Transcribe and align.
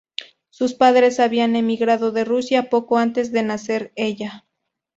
Sus 0.49 0.73
padres 0.73 1.19
habían 1.19 1.55
emigrado 1.55 2.11
de 2.11 2.25
Rusia 2.25 2.71
poco 2.71 2.97
antes 2.97 3.31
de 3.31 3.43
nacer 3.43 3.91
ella. 3.95 4.45